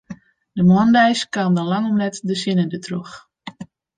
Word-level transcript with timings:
De 0.51 0.63
moandeis 0.63 1.29
kaam 1.29 1.53
dan 1.55 1.65
lang 1.65 1.85
om 1.89 1.97
let 1.97 2.19
de 2.23 2.35
sinne 2.35 2.65
dertroch. 2.73 3.15